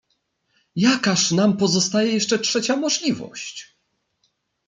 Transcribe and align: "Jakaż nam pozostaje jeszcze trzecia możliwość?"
"Jakaż 0.75 1.31
nam 1.31 1.57
pozostaje 1.57 2.11
jeszcze 2.13 2.39
trzecia 2.39 2.75
możliwość?" 2.75 3.77